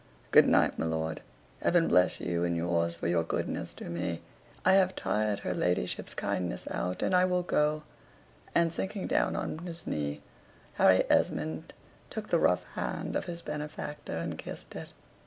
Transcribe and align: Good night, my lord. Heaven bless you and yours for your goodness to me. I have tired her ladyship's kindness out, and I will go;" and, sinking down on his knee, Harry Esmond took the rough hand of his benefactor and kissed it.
Good 0.31 0.47
night, 0.47 0.79
my 0.79 0.87
lord. 0.87 1.21
Heaven 1.61 1.87
bless 1.87 2.19
you 2.19 2.43
and 2.43 2.57
yours 2.57 2.95
for 2.95 3.05
your 3.07 3.21
goodness 3.23 3.71
to 3.75 3.83
me. 3.87 4.23
I 4.65 4.73
have 4.73 4.95
tired 4.95 5.41
her 5.41 5.53
ladyship's 5.53 6.15
kindness 6.15 6.67
out, 6.71 7.03
and 7.03 7.13
I 7.13 7.25
will 7.25 7.43
go;" 7.43 7.83
and, 8.55 8.73
sinking 8.73 9.05
down 9.05 9.35
on 9.35 9.59
his 9.59 9.85
knee, 9.85 10.23
Harry 10.73 11.03
Esmond 11.07 11.71
took 12.09 12.29
the 12.31 12.39
rough 12.39 12.63
hand 12.73 13.15
of 13.15 13.25
his 13.25 13.43
benefactor 13.43 14.15
and 14.17 14.39
kissed 14.39 14.75
it. 14.75 14.91